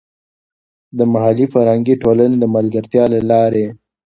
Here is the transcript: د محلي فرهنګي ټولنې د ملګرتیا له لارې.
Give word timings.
د 0.97 0.99
محلي 1.13 1.45
فرهنګي 1.53 1.95
ټولنې 2.03 2.35
د 2.39 2.45
ملګرتیا 2.55 3.03
له 3.13 3.19
لارې. 3.31 3.65